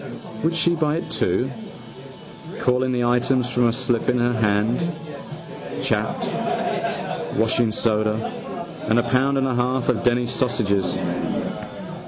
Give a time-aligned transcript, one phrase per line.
[0.43, 1.51] Would she buy it too,
[2.59, 4.83] calling the items from a slip in her hand?
[5.83, 6.25] Chapped:
[7.37, 8.17] washingsoda.
[8.87, 10.97] And a pound and a half of Denny's sausages.